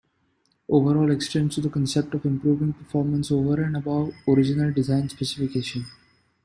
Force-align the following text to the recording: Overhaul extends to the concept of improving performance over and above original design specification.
Overhaul 0.67 1.11
extends 1.11 1.53
to 1.53 1.61
the 1.61 1.69
concept 1.69 2.15
of 2.15 2.25
improving 2.25 2.73
performance 2.73 3.31
over 3.31 3.61
and 3.61 3.77
above 3.77 4.11
original 4.27 4.73
design 4.73 5.07
specification. 5.07 5.85